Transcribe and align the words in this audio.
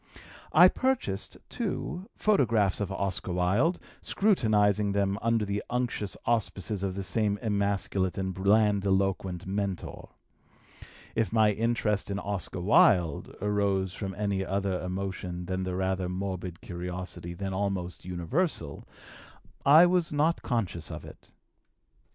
I 0.51 0.67
purchased, 0.67 1.37
too, 1.47 2.09
photographs 2.15 2.79
of 2.79 2.91
Oscar 2.91 3.33
Wilde, 3.33 3.77
scrutinizing 4.01 4.93
them 4.93 5.19
under 5.21 5.45
the 5.45 5.63
unctuous 5.69 6.17
auspices 6.25 6.81
of 6.81 6.95
this 6.95 7.07
same 7.07 7.37
emasculate 7.39 8.17
and 8.17 8.33
blandiloquent 8.33 9.45
mentor. 9.45 10.09
If 11.13 11.31
my 11.31 11.51
interest 11.51 12.09
in 12.09 12.17
Oscar 12.17 12.61
Wilde 12.61 13.35
arose 13.43 13.93
from 13.93 14.15
any 14.15 14.43
other 14.43 14.81
emotion 14.81 15.45
than 15.45 15.65
the 15.65 15.75
rather 15.75 16.09
morbid 16.09 16.61
curiosity 16.61 17.35
then 17.35 17.53
almost 17.53 18.03
universal, 18.03 18.87
I 19.67 19.85
was 19.85 20.11
not 20.11 20.41
conscious 20.41 20.89
of 20.89 21.05
it. 21.05 21.31